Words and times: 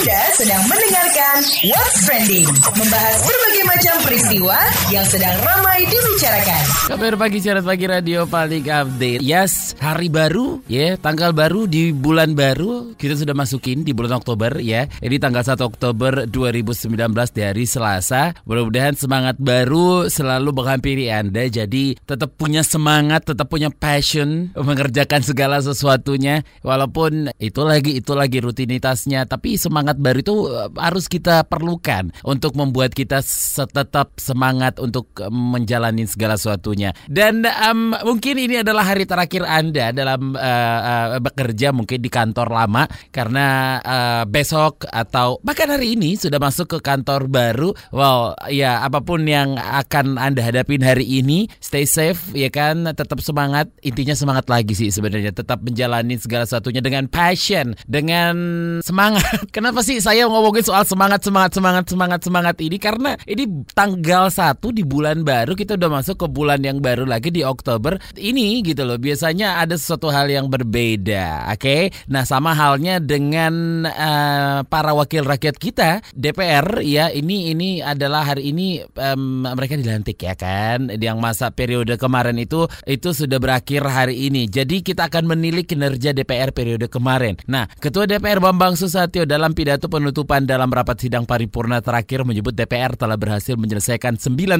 Anda 0.00 0.32
sedang 0.32 0.64
mendengarkan 0.64 1.44
What's 1.68 2.08
Trending, 2.08 2.48
membahas 2.72 3.20
berbagai 3.20 3.64
macam 3.68 3.94
peristiwa 4.00 4.56
yang 4.88 5.04
sedang 5.04 5.36
ramai 5.44 5.84
dibicarakan. 5.84 6.62
Kabar 6.88 7.14
pagi 7.20 7.38
Syarat 7.44 7.68
Pagi 7.68 7.84
Radio 7.84 8.24
paling 8.24 8.64
update. 8.64 9.20
Yes, 9.20 9.76
hari 9.76 10.08
baru 10.08 10.64
ya, 10.72 10.96
tanggal 10.96 11.36
baru 11.36 11.68
di 11.68 11.92
bulan 11.92 12.32
baru 12.32 12.96
Kita 12.96 13.12
sudah 13.12 13.36
masukin 13.36 13.84
di 13.84 13.92
bulan 13.92 14.24
Oktober 14.24 14.56
ya. 14.64 14.88
Ini 15.04 15.20
tanggal 15.20 15.44
1 15.44 15.60
Oktober 15.68 16.24
2019 16.24 16.96
di 17.36 17.40
hari 17.44 17.68
Selasa. 17.68 18.32
Mudah-mudahan 18.48 18.96
semangat 18.96 19.36
baru 19.36 20.08
selalu 20.08 20.56
menghampiri 20.56 21.12
Anda. 21.12 21.44
Jadi 21.44 22.00
tetap 22.08 22.40
punya 22.40 22.64
semangat, 22.64 23.28
tetap 23.28 23.52
punya 23.52 23.68
passion 23.68 24.48
Mengerjakan 24.56 25.20
segala 25.20 25.60
sesuatunya. 25.60 26.40
Walaupun 26.64 27.36
itu 27.36 27.60
lagi, 27.68 28.00
itu 28.00 28.16
lagi 28.16 28.40
rutinitasnya. 28.40 29.28
Tapi 29.28 29.60
semangat 29.60 29.89
baru 29.98 30.18
itu 30.20 30.36
eh, 30.52 30.68
harus 30.78 31.10
kita 31.10 31.48
perlukan 31.48 32.12
Untuk 32.22 32.54
membuat 32.54 32.92
kita 32.92 33.24
tetap 33.70 34.18
semangat 34.20 34.76
untuk 34.78 35.10
eh, 35.18 35.30
menjalani 35.30 36.04
segala 36.04 36.36
sesuatunya. 36.36 36.92
Dan 37.06 37.46
um, 37.46 37.94
mungkin 38.04 38.36
ini 38.36 38.60
adalah 38.60 38.84
hari 38.84 39.06
terakhir 39.06 39.46
Anda 39.46 39.94
dalam 39.94 40.34
uh, 40.34 40.80
uh, 41.16 41.22
bekerja 41.22 41.70
mungkin 41.70 42.02
di 42.02 42.10
kantor 42.10 42.50
lama 42.50 42.84
karena 43.14 43.78
uh, 43.80 44.24
besok 44.26 44.84
atau 44.90 45.38
bahkan 45.46 45.70
hari 45.70 45.94
ini 45.94 46.18
sudah 46.18 46.42
masuk 46.42 46.76
ke 46.76 46.78
kantor 46.82 47.30
baru. 47.30 47.70
Well, 47.94 48.34
ya 48.50 48.82
apa 48.82 49.00
pun 49.00 49.24
yang 49.24 49.54
akan 49.56 50.18
Anda 50.18 50.42
hadapin 50.42 50.82
hari 50.82 51.06
ini, 51.06 51.46
stay 51.62 51.86
safe 51.86 52.34
ya 52.34 52.50
kan, 52.50 52.90
tetap 52.90 53.22
semangat. 53.22 53.70
Intinya 53.86 54.18
semangat 54.18 54.50
lagi 54.50 54.74
sih 54.74 54.90
sebenarnya, 54.90 55.30
tetap 55.30 55.62
menjalani 55.62 56.18
segala 56.18 56.44
sesuatunya 56.44 56.82
dengan 56.82 57.06
passion, 57.06 57.78
dengan 57.86 58.34
semangat. 58.82 59.46
Kenapa 59.54 59.69
sih 59.78 60.02
saya 60.02 60.26
ngomongin 60.26 60.66
soal 60.66 60.82
semangat 60.82 61.22
semangat 61.22 61.54
semangat 61.54 61.84
semangat 61.86 62.20
semangat 62.26 62.56
ini 62.58 62.76
karena 62.82 63.14
ini 63.30 63.46
tanggal 63.70 64.26
1 64.26 64.58
di 64.74 64.82
bulan 64.82 65.22
baru 65.22 65.54
kita 65.54 65.78
udah 65.78 65.90
masuk 66.02 66.16
ke 66.18 66.26
bulan 66.26 66.58
yang 66.66 66.82
baru 66.82 67.06
lagi 67.06 67.30
di 67.30 67.46
Oktober 67.46 67.94
ini 68.18 68.60
gitu 68.66 68.82
loh. 68.82 68.98
Biasanya 68.98 69.62
ada 69.62 69.78
sesuatu 69.78 70.10
hal 70.10 70.26
yang 70.32 70.50
berbeda, 70.50 71.52
oke? 71.54 71.60
Okay? 71.60 71.82
Nah, 72.10 72.26
sama 72.26 72.56
halnya 72.56 72.98
dengan 72.98 73.84
uh, 73.86 74.66
para 74.66 74.92
wakil 74.96 75.22
rakyat 75.22 75.56
kita 75.60 76.02
DPR 76.16 76.82
ya. 76.82 77.12
Ini 77.12 77.54
ini 77.54 77.70
adalah 77.84 78.34
hari 78.34 78.50
ini 78.50 78.82
um, 78.82 79.46
mereka 79.46 79.76
dilantik 79.78 80.20
ya 80.20 80.34
kan. 80.34 80.90
Yang 80.94 81.18
masa 81.20 81.46
periode 81.52 81.94
kemarin 82.00 82.36
itu 82.40 82.66
itu 82.88 83.12
sudah 83.12 83.38
berakhir 83.38 83.84
hari 83.84 84.26
ini. 84.30 84.46
Jadi 84.50 84.82
kita 84.82 85.12
akan 85.12 85.30
menilai 85.36 85.62
kinerja 85.64 86.16
DPR 86.16 86.50
periode 86.50 86.88
kemarin. 86.88 87.38
Nah, 87.46 87.68
Ketua 87.80 88.04
DPR 88.08 88.42
Bambang 88.42 88.74
Susatyo 88.74 89.24
dalam 89.24 89.52
pidato 89.60 89.92
penutupan 89.92 90.48
dalam 90.48 90.72
rapat 90.72 91.04
sidang 91.04 91.28
paripurna 91.28 91.84
terakhir 91.84 92.24
menyebut 92.24 92.56
DPR 92.56 92.96
telah 92.96 93.20
berhasil 93.20 93.60
menyelesaikan 93.60 94.16
91 94.16 94.56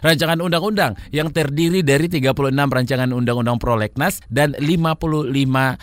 rancangan 0.00 0.40
undang-undang 0.40 0.96
yang 1.12 1.28
terdiri 1.28 1.84
dari 1.84 2.08
36 2.08 2.32
rancangan 2.48 3.12
undang-undang 3.12 3.60
prolegnas 3.60 4.24
dan 4.32 4.56
55 4.56 5.28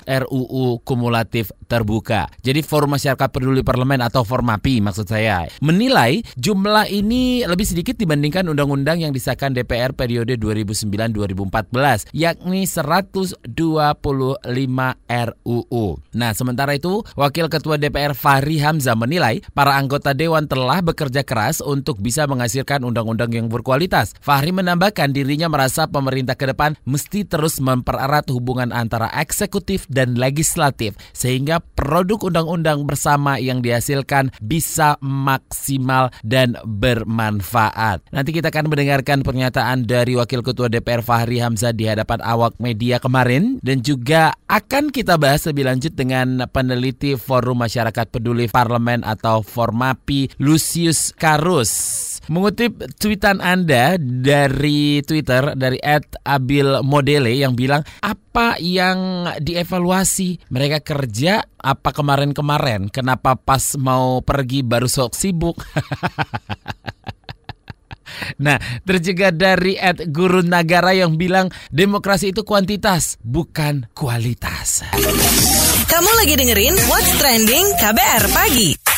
RUU 0.02 0.82
kumulatif 0.82 1.54
terbuka. 1.70 2.26
Jadi 2.42 2.66
Forum 2.66 2.98
Masyarakat 2.98 3.30
Peduli 3.30 3.62
Parlemen 3.62 4.02
atau 4.02 4.26
Formapi 4.26 4.82
maksud 4.82 5.06
saya 5.06 5.46
menilai 5.62 6.26
jumlah 6.34 6.90
ini 6.90 7.46
lebih 7.46 7.70
sedikit 7.70 8.02
dibandingkan 8.02 8.50
undang-undang 8.50 9.06
yang 9.06 9.14
disahkan 9.14 9.54
DPR 9.54 9.94
periode 9.94 10.42
2009-2014 10.42 12.18
yakni 12.18 12.66
125 12.66 13.54
RUU. 15.06 15.86
Nah, 16.18 16.32
sementara 16.34 16.74
itu 16.74 17.06
Wakil 17.14 17.46
Ketua 17.46 17.78
DPR 17.78 18.18
Fahri 18.18 18.39
Hamzah 18.40 18.96
menilai 18.96 19.44
para 19.52 19.76
anggota 19.76 20.16
dewan 20.16 20.48
telah 20.48 20.80
bekerja 20.80 21.28
keras 21.28 21.60
untuk 21.60 22.00
bisa 22.00 22.24
menghasilkan 22.30 22.88
undang-undang 22.88 23.34
yang 23.36 23.52
berkualitas. 23.52 24.16
Fahri 24.24 24.56
menambahkan 24.56 25.12
dirinya 25.12 25.52
merasa 25.52 25.90
pemerintah 25.90 26.40
ke 26.40 26.48
depan 26.48 26.80
mesti 26.88 27.28
terus 27.28 27.60
mempererat 27.60 28.32
hubungan 28.32 28.72
antara 28.72 29.12
eksekutif 29.12 29.84
dan 29.92 30.16
legislatif 30.16 30.96
sehingga 31.12 31.60
produk 31.76 32.32
undang-undang 32.32 32.86
bersama 32.86 33.42
yang 33.42 33.60
dihasilkan 33.60 34.32
bisa 34.40 34.96
maksimal 35.04 36.14
dan 36.22 36.56
bermanfaat. 36.64 38.06
Nanti 38.14 38.30
kita 38.32 38.54
akan 38.54 38.72
mendengarkan 38.72 39.26
pernyataan 39.26 39.84
dari 39.90 40.16
Wakil 40.16 40.46
Ketua 40.46 40.72
DPR 40.72 41.02
Fahri 41.02 41.42
Hamzah 41.42 41.74
di 41.74 41.90
hadapan 41.90 42.22
awak 42.22 42.56
media 42.62 43.02
kemarin 43.02 43.58
dan 43.66 43.82
juga 43.82 44.38
akan 44.46 44.94
kita 44.94 45.18
bahas 45.18 45.44
lebih 45.50 45.66
lanjut 45.66 45.94
dengan 45.98 46.46
peneliti 46.54 47.18
Forum 47.18 47.66
Masyarakat 47.66 48.06
Peduli 48.14 48.29
Parlemen 48.50 49.02
atau 49.02 49.42
Formapi 49.42 50.30
Lucius 50.38 51.12
Karus. 51.16 51.72
Mengutip 52.30 52.78
tweetan 53.02 53.42
Anda 53.42 53.98
dari 53.98 55.02
Twitter 55.02 55.58
dari 55.58 55.82
@abilmodele 56.24 57.34
yang 57.34 57.58
bilang 57.58 57.82
apa 58.06 58.62
yang 58.62 59.26
dievaluasi? 59.42 60.52
Mereka 60.54 60.86
kerja 60.86 61.42
apa 61.58 61.90
kemarin-kemarin? 61.90 62.94
Kenapa 62.94 63.34
pas 63.34 63.74
mau 63.82 64.22
pergi 64.22 64.62
baru 64.62 64.86
sok 64.86 65.18
sibuk 65.18 65.58
Nah, 68.42 68.58
terjaga 68.84 69.32
dari 69.34 69.76
Ed 69.78 70.10
Guru 70.10 70.42
Nagara 70.46 70.96
yang 70.96 71.16
bilang 71.16 71.52
demokrasi 71.70 72.32
itu 72.34 72.42
kuantitas, 72.44 73.18
bukan 73.22 73.88
kualitas. 73.94 74.86
Kamu 75.90 76.12
lagi 76.22 76.34
dengerin 76.38 76.76
What's 76.88 77.12
Trending 77.18 77.66
KBR 77.82 78.24
Pagi. 78.34 78.89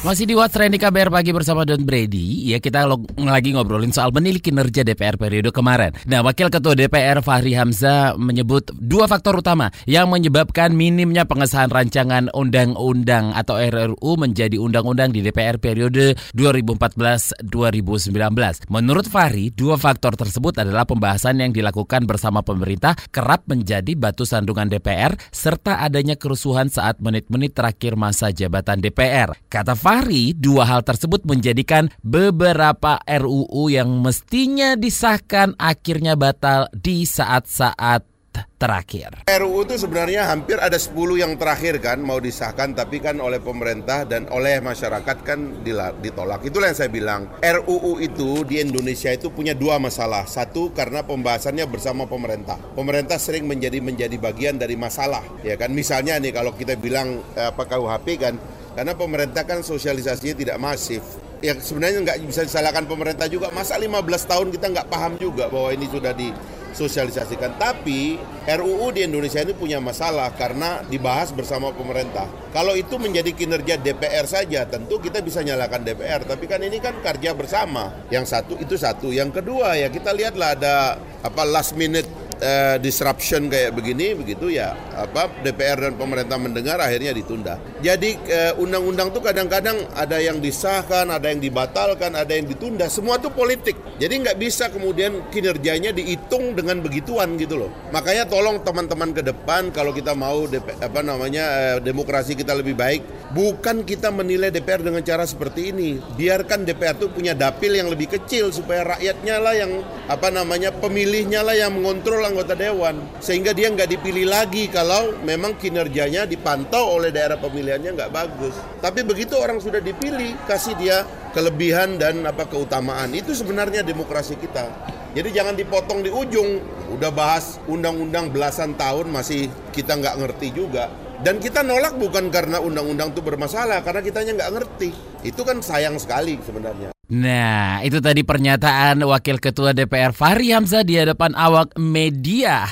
Masih 0.00 0.24
di 0.24 0.32
What's 0.32 0.56
Trending 0.56 0.80
KBR 0.80 1.12
pagi 1.12 1.28
bersama 1.28 1.68
Don 1.68 1.84
Brady. 1.84 2.48
Ya 2.48 2.56
kita 2.56 2.88
lagi 3.20 3.52
ngobrolin 3.52 3.92
soal 3.92 4.08
menilai 4.16 4.40
kinerja 4.40 4.80
DPR 4.80 5.20
periode 5.20 5.52
kemarin. 5.52 5.92
Nah, 6.08 6.24
Wakil 6.24 6.48
Ketua 6.48 6.72
DPR 6.72 7.20
Fahri 7.20 7.52
Hamzah 7.52 8.16
menyebut 8.16 8.72
dua 8.80 9.04
faktor 9.04 9.44
utama 9.44 9.68
yang 9.84 10.08
menyebabkan 10.08 10.72
minimnya 10.72 11.28
pengesahan 11.28 11.68
rancangan 11.68 12.32
undang-undang 12.32 13.36
atau 13.36 13.60
RRU 13.60 14.16
menjadi 14.16 14.56
undang-undang 14.56 15.12
di 15.12 15.20
DPR 15.20 15.60
periode 15.60 16.16
2014-2019. 16.32 18.72
Menurut 18.72 19.04
Fahri, 19.04 19.52
dua 19.52 19.76
faktor 19.76 20.16
tersebut 20.16 20.64
adalah 20.64 20.88
pembahasan 20.88 21.44
yang 21.44 21.52
dilakukan 21.52 22.08
bersama 22.08 22.40
pemerintah 22.40 22.96
kerap 23.12 23.44
menjadi 23.52 23.92
batu 24.00 24.24
sandungan 24.24 24.64
DPR 24.64 25.12
serta 25.28 25.84
adanya 25.84 26.16
kerusuhan 26.16 26.72
saat 26.72 27.04
menit-menit 27.04 27.52
terakhir 27.52 28.00
masa 28.00 28.32
jabatan 28.32 28.80
DPR. 28.80 29.36
Kata 29.52 29.76
Fahri, 29.76 29.89
Fahri, 29.90 30.38
dua 30.38 30.70
hal 30.70 30.86
tersebut 30.86 31.26
menjadikan 31.26 31.90
beberapa 32.06 33.02
RUU 33.02 33.74
yang 33.74 33.90
mestinya 33.98 34.78
disahkan 34.78 35.58
akhirnya 35.58 36.14
batal 36.14 36.70
di 36.70 37.02
saat-saat 37.02 38.06
terakhir. 38.54 39.26
RUU 39.26 39.66
itu 39.66 39.82
sebenarnya 39.82 40.30
hampir 40.30 40.62
ada 40.62 40.78
10 40.78 40.94
yang 41.18 41.34
terakhir 41.34 41.82
kan 41.82 41.98
mau 41.98 42.22
disahkan 42.22 42.70
tapi 42.70 43.02
kan 43.02 43.18
oleh 43.18 43.42
pemerintah 43.42 44.06
dan 44.06 44.30
oleh 44.30 44.62
masyarakat 44.62 45.16
kan 45.26 45.66
ditolak. 45.98 46.46
Itulah 46.46 46.70
yang 46.70 46.78
saya 46.78 46.90
bilang. 46.94 47.26
RUU 47.42 47.98
itu 47.98 48.46
di 48.46 48.62
Indonesia 48.62 49.10
itu 49.10 49.34
punya 49.34 49.58
dua 49.58 49.82
masalah. 49.82 50.22
Satu 50.22 50.70
karena 50.70 51.02
pembahasannya 51.02 51.66
bersama 51.66 52.06
pemerintah. 52.06 52.62
Pemerintah 52.78 53.18
sering 53.18 53.42
menjadi 53.42 53.82
menjadi 53.82 54.14
bagian 54.22 54.54
dari 54.54 54.78
masalah 54.78 55.26
ya 55.42 55.58
kan. 55.58 55.74
Misalnya 55.74 56.14
nih 56.22 56.30
kalau 56.30 56.54
kita 56.54 56.78
bilang 56.78 57.26
eh, 57.34 57.50
apa 57.50 57.66
KUHP 57.66 58.06
kan 58.22 58.59
karena 58.74 58.94
pemerintah 58.94 59.42
kan 59.42 59.60
sosialisasinya 59.66 60.34
tidak 60.36 60.56
masif. 60.62 61.02
Ya 61.40 61.56
sebenarnya 61.56 62.04
nggak 62.04 62.18
bisa 62.28 62.44
disalahkan 62.44 62.84
pemerintah 62.84 63.24
juga. 63.26 63.48
Masa 63.50 63.80
15 63.80 63.96
tahun 64.28 64.48
kita 64.52 64.66
nggak 64.76 64.88
paham 64.92 65.16
juga 65.16 65.48
bahwa 65.48 65.72
ini 65.72 65.88
sudah 65.88 66.12
disosialisasikan. 66.12 67.56
Tapi 67.56 68.20
RUU 68.44 68.92
di 68.92 69.08
Indonesia 69.08 69.40
ini 69.40 69.56
punya 69.56 69.80
masalah 69.80 70.28
karena 70.36 70.84
dibahas 70.84 71.32
bersama 71.32 71.72
pemerintah. 71.72 72.28
Kalau 72.52 72.76
itu 72.76 73.00
menjadi 73.00 73.32
kinerja 73.32 73.80
DPR 73.80 74.28
saja, 74.28 74.68
tentu 74.68 75.00
kita 75.00 75.24
bisa 75.24 75.40
nyalakan 75.40 75.80
DPR. 75.80 76.28
Tapi 76.28 76.44
kan 76.44 76.60
ini 76.60 76.76
kan 76.76 77.00
kerja 77.00 77.32
bersama. 77.32 77.88
Yang 78.12 78.36
satu 78.36 78.54
itu 78.60 78.76
satu. 78.76 79.08
Yang 79.08 79.40
kedua 79.40 79.80
ya 79.80 79.88
kita 79.88 80.12
lihatlah 80.12 80.60
ada 80.60 81.00
apa 81.24 81.42
last 81.48 81.72
minute 81.72 82.19
uh, 82.40 82.76
disruption 82.80 83.46
kayak 83.46 83.76
begini 83.76 84.16
begitu 84.16 84.50
ya 84.52 84.74
apa 84.96 85.30
DPR 85.40 85.88
dan 85.88 85.94
pemerintah 85.96 86.36
mendengar 86.36 86.80
akhirnya 86.80 87.12
ditunda. 87.16 87.56
Jadi 87.80 88.10
eh, 88.28 88.52
undang-undang 88.60 89.08
tuh 89.12 89.24
kadang-kadang 89.24 89.88
ada 89.96 90.20
yang 90.20 90.36
disahkan, 90.40 91.08
ada 91.08 91.32
yang 91.32 91.40
dibatalkan, 91.40 92.12
ada 92.12 92.32
yang 92.36 92.44
ditunda. 92.44 92.92
Semua 92.92 93.16
tuh 93.16 93.32
politik. 93.32 93.76
Jadi 93.96 94.20
nggak 94.20 94.36
bisa 94.36 94.68
kemudian 94.68 95.32
kinerjanya 95.32 95.92
dihitung 95.96 96.52
dengan 96.52 96.84
begituan 96.84 97.40
gitu 97.40 97.56
loh. 97.64 97.70
Makanya 97.92 98.28
tolong 98.28 98.60
teman-teman 98.60 99.16
ke 99.16 99.22
depan 99.24 99.72
kalau 99.72 99.96
kita 99.96 100.12
mau 100.12 100.44
DP, 100.44 100.76
apa 100.80 101.00
namanya 101.00 101.44
uh, 101.48 101.78
demokrasi 101.80 102.36
kita 102.36 102.52
lebih 102.52 102.76
baik, 102.76 103.32
bukan 103.32 103.84
kita 103.88 104.12
menilai 104.12 104.52
DPR 104.52 104.84
dengan 104.84 105.00
cara 105.00 105.24
seperti 105.24 105.72
ini. 105.72 105.96
Biarkan 106.16 106.68
DPR 106.68 107.00
tuh 107.00 107.08
punya 107.12 107.32
dapil 107.32 107.76
yang 107.76 107.88
lebih 107.88 108.12
kecil 108.12 108.52
supaya 108.52 108.96
rakyatnya 108.96 109.36
lah 109.40 109.54
yang 109.56 109.72
apa 110.10 110.28
namanya 110.28 110.74
pemilihnya 110.76 111.40
lah 111.40 111.56
yang 111.56 111.72
mengontrol 111.76 112.20
anggota 112.30 112.54
dewan 112.54 113.02
sehingga 113.18 113.50
dia 113.50 113.68
nggak 113.68 113.98
dipilih 113.98 114.30
lagi 114.30 114.70
kalau 114.70 115.18
memang 115.26 115.58
kinerjanya 115.58 116.24
dipantau 116.24 116.96
oleh 116.96 117.10
daerah 117.10 117.36
pemilihannya 117.36 117.90
nggak 117.98 118.12
bagus. 118.14 118.54
Tapi 118.78 119.02
begitu 119.02 119.34
orang 119.36 119.58
sudah 119.58 119.82
dipilih, 119.82 120.38
kasih 120.46 120.78
dia 120.78 121.02
kelebihan 121.34 121.98
dan 121.98 122.22
apa 122.22 122.46
keutamaan. 122.46 123.10
Itu 123.12 123.34
sebenarnya 123.34 123.82
demokrasi 123.82 124.38
kita. 124.38 124.70
Jadi 125.10 125.28
jangan 125.34 125.58
dipotong 125.58 126.06
di 126.06 126.10
ujung. 126.10 126.62
Udah 126.94 127.10
bahas 127.10 127.58
undang-undang 127.66 128.30
belasan 128.30 128.78
tahun 128.78 129.10
masih 129.10 129.50
kita 129.74 129.98
nggak 129.98 130.16
ngerti 130.22 130.54
juga. 130.54 130.86
Dan 131.20 131.36
kita 131.36 131.60
nolak 131.60 132.00
bukan 132.00 132.32
karena 132.32 132.62
undang-undang 132.64 133.12
itu 133.12 133.20
bermasalah, 133.20 133.84
karena 133.84 134.00
kitanya 134.00 134.32
nggak 134.40 134.52
ngerti. 134.56 134.90
Itu 135.20 135.44
kan 135.44 135.60
sayang 135.60 136.00
sekali 136.00 136.40
sebenarnya. 136.40 136.96
Nah, 137.10 137.82
itu 137.82 137.98
tadi 137.98 138.22
pernyataan 138.22 139.02
Wakil 139.02 139.42
Ketua 139.42 139.74
DPR 139.74 140.14
Fahri 140.14 140.54
Hamzah 140.54 140.86
di 140.86 140.94
hadapan 140.94 141.34
awak 141.34 141.74
media. 141.74 142.70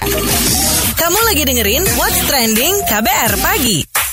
Kamu 0.94 1.19
lagi 1.26 1.43
dengerin 1.43 1.82
What's 1.99 2.23
Trending 2.31 2.75
KBR 2.87 3.35
Pagi. 3.43 4.07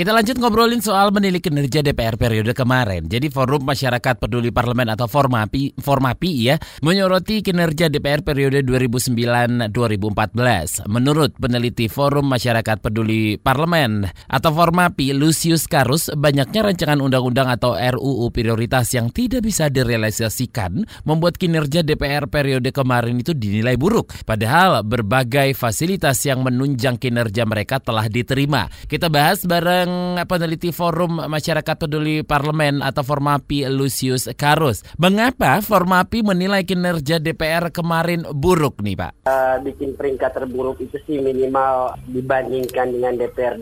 Kita 0.00 0.16
lanjut 0.16 0.40
ngobrolin 0.40 0.80
soal 0.80 1.12
menilai 1.12 1.44
kinerja 1.44 1.84
DPR 1.84 2.16
periode 2.16 2.56
kemarin. 2.56 3.04
Jadi 3.04 3.28
Forum 3.28 3.68
Masyarakat 3.68 4.16
Peduli 4.16 4.48
Parlemen 4.48 4.88
atau 4.88 5.04
Formapi, 5.04 5.76
Formapi 5.76 6.30
ya, 6.40 6.56
menyoroti 6.80 7.44
kinerja 7.44 7.92
DPR 7.92 8.24
periode 8.24 8.64
2009-2014. 8.64 10.88
Menurut 10.88 11.36
peneliti 11.36 11.92
Forum 11.92 12.32
Masyarakat 12.32 12.80
Peduli 12.80 13.36
Parlemen 13.36 14.08
atau 14.24 14.50
Formapi 14.56 15.12
Lucius 15.12 15.68
Karus, 15.68 16.08
banyaknya 16.16 16.72
rancangan 16.72 17.04
undang-undang 17.04 17.52
atau 17.52 17.76
RUU 17.76 18.32
prioritas 18.32 18.88
yang 18.96 19.12
tidak 19.12 19.44
bisa 19.44 19.68
direalisasikan 19.68 20.80
membuat 21.04 21.36
kinerja 21.36 21.84
DPR 21.84 22.24
periode 22.32 22.72
kemarin 22.72 23.20
itu 23.20 23.36
dinilai 23.36 23.76
buruk. 23.76 24.16
Padahal 24.24 24.80
berbagai 24.80 25.52
fasilitas 25.52 26.24
yang 26.24 26.40
menunjang 26.40 26.96
kinerja 26.96 27.44
mereka 27.44 27.84
telah 27.84 28.08
diterima. 28.08 28.64
Kita 28.88 29.12
bahas 29.12 29.44
bareng 29.44 29.89
peneliti 30.26 30.70
Forum 30.74 31.22
Masyarakat 31.26 31.76
Peduli 31.76 32.22
Parlemen 32.26 32.84
atau 32.84 33.00
Formapi 33.06 33.66
Lucius 33.70 34.28
Karus. 34.36 34.82
Mengapa 34.96 35.62
Formapi 35.64 36.22
menilai 36.26 36.66
kinerja 36.66 37.22
DPR 37.22 37.72
kemarin 37.72 38.26
buruk 38.30 38.82
nih 38.84 38.96
Pak? 38.98 39.12
Uh, 39.26 39.56
bikin 39.64 39.96
peringkat 39.96 40.36
terburuk 40.36 40.80
itu 40.82 40.98
sih 41.06 41.18
minimal 41.20 41.96
dibandingkan 42.10 42.92
dengan 42.92 43.16
DPR 43.16 43.56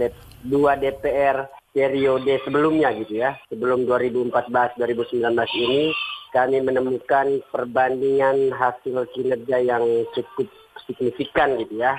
dua 0.47 0.79
DPR 0.79 1.51
periode 1.71 2.41
sebelumnya 2.43 2.91
gitu 2.99 3.21
ya. 3.23 3.37
Sebelum 3.53 3.87
2014-2019 3.87 5.25
ini 5.63 5.93
kami 6.35 6.61
menemukan 6.61 7.41
perbandingan 7.49 8.53
hasil 8.53 9.09
kinerja 9.17 9.65
yang 9.65 9.85
cukup 10.13 10.49
signifikan 10.89 11.57
gitu 11.61 11.81
ya 11.81 11.97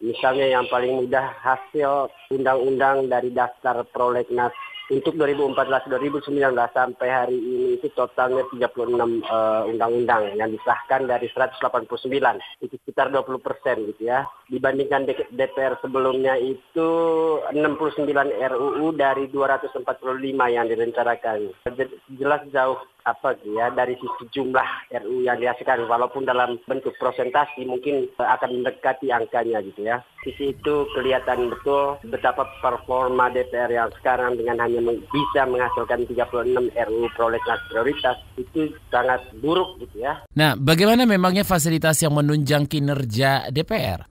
Misalnya 0.00 0.48
yang 0.48 0.64
paling 0.72 1.04
mudah 1.04 1.36
hasil 1.44 2.08
undang-undang 2.32 3.12
dari 3.12 3.28
daftar 3.36 3.84
prolegnas 3.84 4.52
untuk 4.90 5.14
2014-2019 5.14 6.34
sampai 6.74 7.08
hari 7.08 7.38
ini 7.38 7.78
itu 7.78 7.86
totalnya 7.94 8.42
36 8.50 8.74
uh, 9.22 9.62
undang-undang 9.70 10.34
yang 10.34 10.50
disahkan 10.50 11.06
dari 11.06 11.30
189 11.30 11.86
itu 12.66 12.74
sekitar 12.82 13.14
20 13.14 13.38
persen 13.38 13.86
gitu 13.86 14.10
ya 14.10 14.26
dibandingkan 14.50 15.06
DPR 15.30 15.78
sebelumnya 15.78 16.34
itu 16.36 16.90
69 17.54 18.10
RUU 18.34 18.86
dari 18.98 19.30
245 19.30 19.86
yang 20.50 20.66
direncanakan 20.66 21.54
jelas 22.18 22.42
jauh 22.50 22.78
apa 23.04 23.32
ya 23.48 23.72
dari 23.72 23.96
sisi 23.96 24.28
jumlah 24.28 24.92
RU 25.04 25.24
yang 25.24 25.40
dihasilkan 25.40 25.88
walaupun 25.88 26.28
dalam 26.28 26.60
bentuk 26.68 26.92
prosentasi 27.00 27.64
mungkin 27.64 28.08
akan 28.20 28.60
mendekati 28.60 29.08
angkanya 29.08 29.64
gitu 29.64 29.88
ya. 29.88 30.04
Sisi 30.20 30.52
itu 30.52 30.84
kelihatan 30.92 31.48
betul 31.48 31.96
betapa 32.04 32.44
performa 32.60 33.32
DPR 33.32 33.72
yang 33.72 33.88
sekarang 34.00 34.36
dengan 34.36 34.60
hanya 34.60 34.84
bisa 35.08 35.48
menghasilkan 35.48 36.04
36 36.12 36.76
RU 36.76 37.02
prolegnas 37.16 37.60
prioritas 37.72 38.16
itu 38.36 38.68
sangat 38.92 39.24
buruk 39.40 39.80
gitu 39.80 40.04
ya. 40.04 40.20
Nah, 40.36 40.60
bagaimana 40.60 41.08
memangnya 41.08 41.48
fasilitas 41.48 42.04
yang 42.04 42.12
menunjang 42.12 42.68
kinerja 42.68 43.48
DPR? 43.48 44.04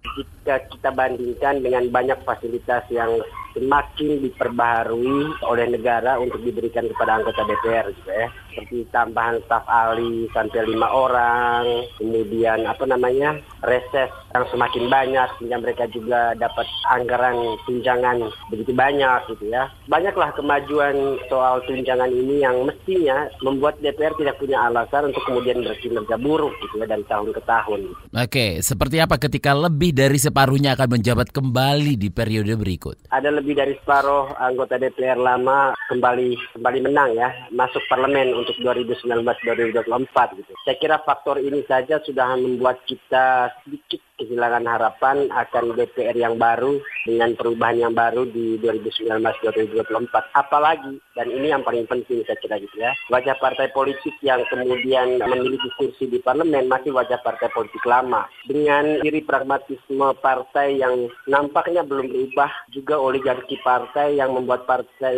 Kita 0.50 0.90
bandingkan 0.90 1.62
dengan 1.62 1.86
banyak 1.94 2.26
fasilitas 2.26 2.82
yang 2.90 3.22
semakin 3.54 4.24
diperbaharui 4.24 5.46
oleh 5.46 5.66
negara 5.70 6.18
untuk 6.18 6.42
diberikan 6.42 6.90
kepada 6.90 7.22
anggota 7.22 7.46
DPR 7.46 7.86
gitu 7.94 8.10
ya. 8.10 8.28
Seperti 8.50 8.90
tambahan 8.90 9.46
staf 9.46 9.62
ahli 9.70 10.26
sampai 10.34 10.66
lima 10.66 10.90
orang, 10.90 11.86
kemudian 12.02 12.66
apa 12.66 12.82
namanya 12.90 13.38
reses 13.68 14.08
yang 14.32 14.46
semakin 14.48 14.88
banyak 14.88 15.28
sehingga 15.36 15.60
mereka 15.60 15.84
juga 15.92 16.32
dapat 16.40 16.64
anggaran 16.88 17.60
tunjangan 17.68 18.32
begitu 18.48 18.72
banyak 18.72 19.20
gitu 19.36 19.52
ya. 19.52 19.68
Banyaklah 19.92 20.32
kemajuan 20.40 21.20
soal 21.28 21.60
tunjangan 21.68 22.08
ini 22.08 22.48
yang 22.48 22.64
mestinya 22.64 23.28
membuat 23.44 23.76
DPR 23.84 24.16
tidak 24.16 24.40
punya 24.40 24.72
alasan 24.72 25.12
untuk 25.12 25.24
kemudian 25.28 25.60
berkinerja 25.60 26.16
buruk 26.16 26.56
gitu 26.64 26.80
ya 26.80 26.88
dari 26.88 27.04
tahun 27.04 27.36
ke 27.36 27.42
tahun. 27.44 27.80
Oke, 28.16 28.64
seperti 28.64 29.04
apa 29.04 29.20
ketika 29.20 29.52
lebih 29.52 29.92
dari 29.92 30.16
separuhnya 30.16 30.80
akan 30.80 30.96
menjabat 30.96 31.36
kembali 31.36 32.00
di 32.00 32.08
periode 32.08 32.56
berikut? 32.56 32.96
Ada 33.12 33.34
lebih 33.34 33.50
lebih 33.50 33.66
dari 33.66 33.74
separuh 33.82 34.38
anggota 34.38 34.78
DPR 34.78 35.18
lama 35.18 35.74
kembali 35.90 36.54
kembali 36.54 36.80
menang 36.86 37.18
ya 37.18 37.34
masuk 37.50 37.82
parlemen 37.90 38.30
untuk 38.38 38.54
2019-2024 38.62 40.38
gitu. 40.38 40.54
Saya 40.62 40.78
kira 40.78 41.02
faktor 41.02 41.42
ini 41.42 41.66
saja 41.66 41.98
sudah 41.98 42.38
membuat 42.38 42.78
kita 42.86 43.49
sedikit 43.64 44.02
kehilangan 44.20 44.68
harapan 44.68 45.32
akan 45.32 45.80
DPR 45.80 46.14
yang 46.20 46.36
baru 46.36 46.84
dengan 47.08 47.32
perubahan 47.40 47.80
yang 47.80 47.94
baru 47.96 48.28
di 48.28 48.60
2019-2024. 48.60 50.36
Apalagi, 50.36 51.00
dan 51.16 51.28
ini 51.32 51.56
yang 51.56 51.64
paling 51.64 51.88
penting 51.88 52.28
saya 52.28 52.36
kira 52.44 52.60
gitu 52.60 52.76
ya, 52.76 52.92
wajah 53.08 53.40
partai 53.40 53.72
politik 53.72 54.12
yang 54.20 54.44
kemudian 54.52 55.24
memiliki 55.24 55.72
kursi 55.80 56.12
di 56.12 56.20
parlemen 56.20 56.68
masih 56.68 56.92
wajah 56.92 57.24
partai 57.24 57.48
politik 57.56 57.82
lama. 57.88 58.28
Dengan 58.44 59.00
diri 59.00 59.24
pragmatisme 59.24 60.12
partai 60.20 60.84
yang 60.84 61.08
nampaknya 61.32 61.88
belum 61.88 62.12
berubah, 62.12 62.52
juga 62.76 63.00
oligarki 63.00 63.56
partai 63.64 64.20
yang 64.20 64.36
membuat 64.36 64.68
partai 64.68 65.16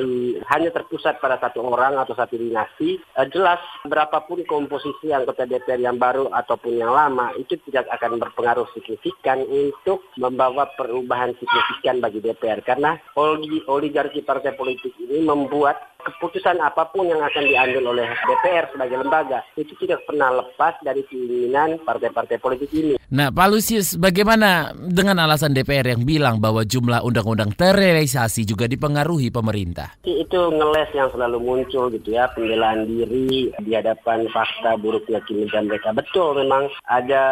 hanya 0.54 0.70
terpusat 0.70 1.18
pada 1.18 1.42
satu 1.42 1.66
orang 1.66 1.98
atau 1.98 2.14
satu 2.14 2.38
dinasti, 2.38 3.02
eh, 3.02 3.28
jelas 3.34 3.60
berapapun 3.90 4.46
komposisi 4.46 5.10
anggota 5.10 5.50
DPR 5.50 5.82
yang 5.82 5.98
baru 5.98 6.30
ataupun 6.30 6.78
yang 6.78 6.94
lama, 6.94 7.34
itu 7.40 7.58
tidak 7.66 7.90
akan 7.90 8.22
berpengaruh 8.22 8.68
signifikan 8.76 8.91
signifikan 8.92 9.48
untuk 9.48 10.04
membawa 10.20 10.68
perubahan 10.76 11.32
signifikan 11.40 12.04
bagi 12.04 12.20
DPR 12.20 12.60
karena 12.60 13.00
oligarki 13.72 14.20
partai 14.20 14.52
politik 14.52 14.92
ini 15.00 15.24
membuat 15.24 15.91
keputusan 16.04 16.58
apa 16.62 16.90
pun 16.90 17.08
yang 17.08 17.22
akan 17.22 17.44
diambil 17.46 17.84
oleh 17.96 18.08
DPR 18.28 18.66
sebagai 18.74 18.98
lembaga 19.02 19.40
itu 19.56 19.74
tidak 19.82 20.04
pernah 20.06 20.30
lepas 20.42 20.78
dari 20.82 21.06
keinginan 21.08 21.82
partai-partai 21.86 22.38
politik 22.42 22.70
ini. 22.74 22.96
Nah, 23.12 23.28
Pak 23.28 23.48
Lusius, 23.52 24.00
bagaimana 24.00 24.72
dengan 24.72 25.20
alasan 25.20 25.52
DPR 25.52 25.96
yang 25.96 26.08
bilang 26.08 26.40
bahwa 26.40 26.64
jumlah 26.64 27.04
undang-undang 27.04 27.52
terrealisasi 27.52 28.48
juga 28.48 28.72
dipengaruhi 28.72 29.28
pemerintah? 29.28 30.00
Itu 30.08 30.48
ngeles 30.52 30.96
yang 30.96 31.12
selalu 31.12 31.38
muncul 31.44 31.92
gitu 31.92 32.16
ya, 32.16 32.32
pembelaan 32.32 32.88
diri 32.88 33.52
di 33.52 33.72
hadapan 33.76 34.32
fakta 34.32 34.80
buruknya 34.80 35.20
kinerja 35.28 35.60
mereka. 35.60 35.92
Betul 35.92 36.40
memang 36.40 36.72
ada 36.88 37.24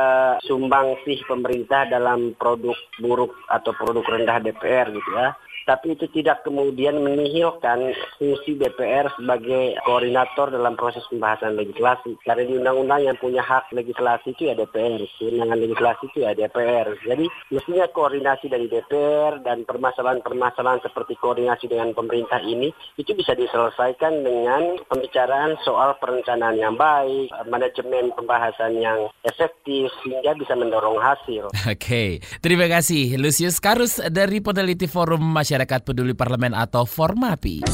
sumbang 0.43 0.99
sih 1.07 1.23
pemerintah 1.23 1.88
dalam 1.88 2.35
produk 2.35 2.75
buruk 2.99 3.31
atau 3.47 3.71
produk 3.71 4.03
rendah 4.03 4.43
DPR 4.43 4.91
gitu 4.91 5.11
ya 5.15 5.31
tapi 5.69 5.93
itu 5.93 6.09
tidak 6.09 6.41
kemudian 6.41 6.97
menihilkan 6.97 7.93
fungsi 8.17 8.57
DPR 8.57 9.05
sebagai 9.13 9.77
koordinator 9.85 10.49
dalam 10.49 10.73
proses 10.73 11.05
pembahasan 11.13 11.53
legislasi. 11.53 12.17
Karena 12.25 12.41
di 12.41 12.57
undang-undang 12.57 13.05
yang 13.05 13.17
punya 13.21 13.45
hak 13.45 13.69
legislasi 13.69 14.33
itu 14.33 14.49
ya 14.49 14.57
DPR, 14.57 14.97
kewenangan 15.21 15.61
legislasi 15.61 16.09
itu 16.09 16.25
ya 16.25 16.33
DPR. 16.33 16.97
Jadi 17.05 17.29
mestinya 17.53 17.85
koordinasi 17.93 18.49
dari 18.49 18.65
DPR 18.65 19.45
dan 19.45 19.61
permasalahan-permasalahan 19.69 20.81
seperti 20.81 21.13
koordinasi 21.21 21.69
dengan 21.69 21.93
pemerintah 21.93 22.41
ini 22.41 22.73
itu 22.97 23.13
bisa 23.13 23.38
diselesaikan 23.38 24.25
dengan 24.25 24.81
pembicaraan 24.89 25.53
soal 25.61 25.93
perencanaan 26.01 26.57
yang 26.57 26.73
baik, 26.73 27.29
manajemen 27.45 28.09
pembahasan 28.17 28.73
yang 28.81 29.05
efektif 29.21 29.93
sehingga 30.01 30.33
bisa 30.33 30.57
mendorong 30.57 30.97
hasil. 30.97 31.53
Oke, 31.69 31.77
okay. 31.77 32.09
terima 32.41 32.65
kasih 32.65 33.21
Lucius 33.21 33.61
Karus 33.61 34.01
dari 34.09 34.41
peneliti 34.41 34.89
Forum 34.89 35.21
Masyarakat 35.21 35.58
Masyarakat 35.59 35.91
Peduli 35.91 36.15
Parlemen 36.15 36.55
atau 36.55 36.87
Formapi. 36.87 37.67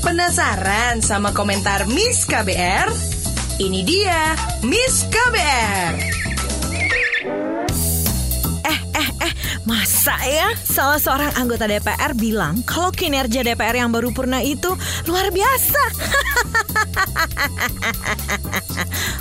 Penasaran 0.00 1.04
sama 1.04 1.36
komentar 1.36 1.84
Miss 1.84 2.24
KBR? 2.24 2.88
Ini 3.60 3.80
dia 3.84 4.32
Miss 4.64 5.04
KBR. 5.04 6.00
Eh, 8.64 8.80
eh, 8.96 9.08
eh, 9.20 9.32
masa 9.68 10.16
ya 10.24 10.48
salah 10.64 10.96
seorang 10.96 11.36
anggota 11.36 11.68
DPR 11.68 12.16
bilang 12.16 12.64
kalau 12.64 12.88
kinerja 12.88 13.44
DPR 13.44 13.76
yang 13.84 13.92
baru 13.92 14.16
purna 14.16 14.40
itu 14.40 14.72
luar 15.04 15.28
biasa? 15.28 15.82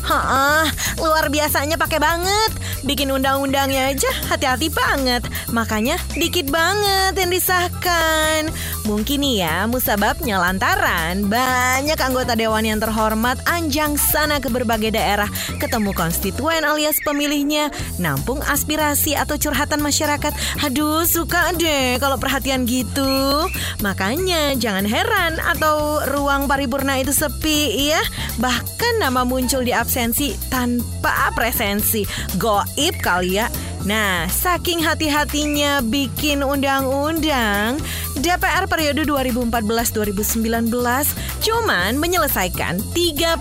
luar 0.99 1.31
biasanya 1.31 1.79
pakai 1.79 1.97
banget. 1.97 2.51
Bikin 2.83 3.11
undang-undangnya 3.11 3.91
aja 3.91 4.11
hati-hati 4.31 4.71
banget. 4.71 5.23
Makanya 5.51 5.99
dikit 6.15 6.51
banget 6.51 7.15
yang 7.15 7.31
disahkan. 7.31 8.51
Mungkin 8.87 9.21
ya 9.21 9.69
musababnya 9.69 10.41
lantaran 10.41 11.29
banyak 11.29 11.99
anggota 12.01 12.33
dewan 12.33 12.65
yang 12.65 12.81
terhormat 12.81 13.37
anjang 13.45 13.93
sana 13.99 14.41
ke 14.41 14.49
berbagai 14.49 14.97
daerah 14.97 15.29
ketemu 15.61 15.93
konstituen 15.93 16.65
alias 16.65 16.97
pemilihnya 17.05 17.69
nampung 18.01 18.41
aspirasi 18.41 19.13
atau 19.13 19.37
curhatan 19.37 19.83
masyarakat. 19.83 20.33
Aduh 20.65 21.05
suka 21.05 21.53
deh 21.53 22.01
kalau 22.01 22.17
perhatian 22.17 22.65
gitu. 22.65 23.45
Makanya 23.85 24.57
jangan 24.57 24.89
heran 24.89 25.37
atau 25.37 26.01
ruang 26.09 26.49
paripurna 26.49 26.97
itu 26.97 27.13
sepi 27.13 27.93
ya. 27.93 28.01
Bahkan 28.41 29.05
nama 29.05 29.21
muncul 29.21 29.61
di 29.61 29.71
absensi 29.75 30.33
tanpa 30.49 30.88
presensi. 31.35 32.03
Goib 32.35 32.95
kali 32.99 33.39
ya. 33.39 33.47
Nah, 33.87 34.27
saking 34.27 34.83
hati-hatinya 34.83 35.79
bikin 35.79 36.43
undang-undang, 36.43 37.79
DPR 38.19 38.67
periode 38.67 39.07
2014-2019 39.07 40.67
cuman 41.39 41.95
menyelesaikan 41.95 42.83
35 42.91 43.39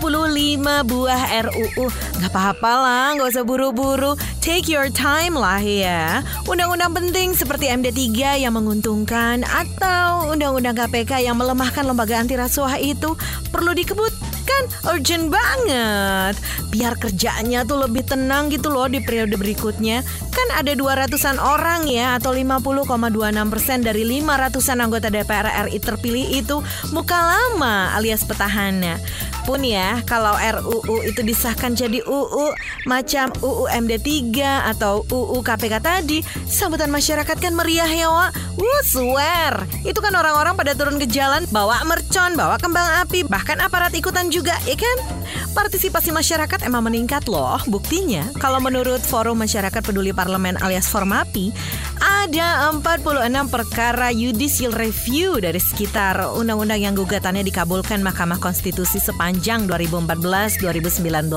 buah 0.87 1.21
RUU. 1.51 1.91
Gak 2.23 2.31
apa-apa 2.31 2.71
lah, 2.71 3.19
gak 3.19 3.35
usah 3.35 3.43
buru-buru. 3.43 4.15
Take 4.49 4.65
your 4.65 4.89
time 4.89 5.37
lah 5.37 5.61
ya. 5.61 6.25
Undang-undang 6.49 6.97
penting 6.97 7.37
seperti 7.37 7.69
MD3 7.69 8.41
yang 8.41 8.57
menguntungkan 8.57 9.45
atau 9.45 10.33
undang-undang 10.33 10.73
KPK 10.73 11.21
yang 11.21 11.37
melemahkan 11.37 11.85
lembaga 11.85 12.17
anti 12.17 12.33
rasuah 12.33 12.81
itu 12.81 13.13
perlu 13.53 13.77
dikebut 13.77 14.09
kan 14.49 14.63
urgent 14.89 15.29
banget. 15.29 16.33
Biar 16.73 16.97
kerjanya 16.97 17.61
tuh 17.61 17.85
lebih 17.85 18.01
tenang 18.09 18.49
gitu 18.49 18.73
loh 18.73 18.89
di 18.89 18.97
periode 19.05 19.37
berikutnya. 19.37 20.01
Kan 20.33 20.47
ada 20.57 20.73
200-an 20.73 21.37
orang 21.37 21.85
ya 21.85 22.17
atau 22.17 22.33
50,26 22.33 23.53
persen 23.53 23.85
dari 23.85 24.01
500-an 24.01 24.81
anggota 24.81 25.13
DPR 25.13 25.69
RI 25.69 25.77
terpilih 25.77 26.25
itu 26.25 26.57
muka 26.89 27.21
lama 27.21 27.93
alias 27.93 28.25
petahana. 28.25 28.97
Pun 29.45 29.65
ya 29.65 30.01
kalau 30.05 30.37
RUU 30.37 31.05
itu 31.09 31.21
disahkan 31.25 31.73
jadi 31.73 32.05
UU 32.05 32.53
macam 32.85 33.33
UU 33.41 33.65
MD3 33.81 34.38
atau 34.43 35.03
UU 35.09 35.43
KPK 35.43 35.81
tadi, 35.83 36.19
sambutan 36.47 36.91
masyarakat 36.91 37.37
kan 37.39 37.53
meriah 37.55 37.89
ya 37.89 38.07
Wak. 38.11 38.48
Wuh 38.59 38.83
swear, 38.83 39.63
itu 39.87 39.95
kan 40.03 40.11
orang-orang 40.11 40.51
pada 40.59 40.75
turun 40.75 40.99
ke 40.99 41.07
jalan 41.07 41.47
bawa 41.47 41.79
mercon, 41.87 42.35
bawa 42.35 42.59
kembang 42.59 43.07
api, 43.07 43.23
bahkan 43.23 43.55
aparat 43.63 43.95
ikutan 43.95 44.27
juga 44.27 44.51
ya 44.67 44.75
kan? 44.75 45.15
Partisipasi 45.55 46.11
masyarakat 46.11 46.67
emang 46.67 46.91
meningkat 46.91 47.31
loh. 47.31 47.55
Buktinya, 47.71 48.27
kalau 48.35 48.59
menurut 48.59 48.99
Forum 48.99 49.39
Masyarakat 49.39 49.79
Peduli 49.79 50.11
Parlemen 50.11 50.59
alias 50.59 50.91
Formapi, 50.91 51.55
ada 52.03 52.67
46 52.75 53.47
perkara 53.47 54.11
judicial 54.11 54.75
review 54.75 55.39
dari 55.39 55.63
sekitar 55.63 56.19
undang-undang 56.35 56.83
yang 56.83 56.99
gugatannya 56.99 57.47
dikabulkan 57.47 58.03
Mahkamah 58.03 58.43
Konstitusi 58.43 58.99
sepanjang 58.99 59.71
2014-2019. 59.71 61.31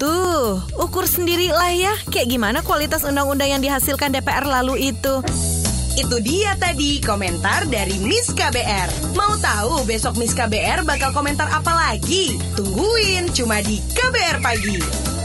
Tuh, 0.00 0.64
ukur 0.80 1.04
sendiri 1.04 1.52
lah 1.52 1.72
ya, 1.72 1.92
kayak 2.08 2.32
gimana 2.32 2.64
kualitas 2.64 3.04
undang-undang 3.04 3.52
yang 3.52 3.60
dihasilkan 3.60 4.16
DPR 4.16 4.48
lalu 4.48 4.96
itu. 4.96 5.20
Itu 5.96 6.20
dia 6.20 6.52
tadi 6.60 7.00
komentar 7.00 7.64
dari 7.72 7.96
Miss 8.04 8.28
KBR. 8.28 9.16
Mau 9.16 9.32
tahu 9.40 9.80
besok 9.88 10.20
Miss 10.20 10.36
KBR 10.36 10.84
bakal 10.84 11.08
komentar 11.16 11.48
apa 11.48 11.72
lagi? 11.72 12.36
Tungguin 12.52 13.32
cuma 13.32 13.64
di 13.64 13.80
KBR 13.96 14.44
Pagi. 14.44 15.15